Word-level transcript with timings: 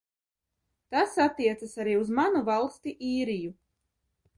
Tas 0.95 1.13
attiecas 1.27 1.77
arī 1.85 1.95
uz 2.01 2.13
manu 2.21 2.45
valsti 2.51 2.99
Īriju. 3.15 3.59